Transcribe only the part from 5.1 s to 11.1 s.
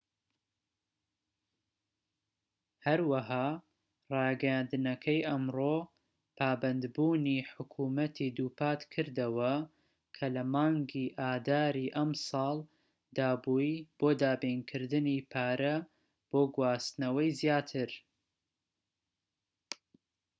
ئەمڕۆ پابەندبوونی حکومەتی دووپات کردەوە کە لە مانکی